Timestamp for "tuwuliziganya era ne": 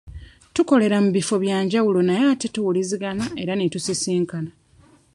2.53-3.65